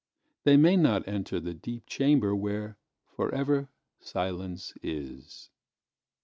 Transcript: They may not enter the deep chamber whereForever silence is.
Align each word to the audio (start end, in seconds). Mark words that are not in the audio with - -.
They 0.45 0.57
may 0.57 0.77
not 0.77 1.07
enter 1.07 1.39
the 1.39 1.53
deep 1.53 1.85
chamber 1.85 2.31
whereForever 2.33 3.67
silence 3.99 4.73
is. 4.81 5.51